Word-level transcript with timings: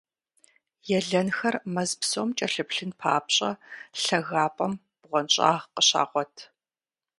Елэнхэр 0.97 1.55
мэз 1.73 1.91
псом 1.99 2.29
кӀэлъыплъын 2.37 2.91
папщӀэ, 2.99 3.51
лъагапӀэм 4.01 4.73
бгъуэнщӀагъ 5.01 5.63
къыщагъуэт. 5.73 6.35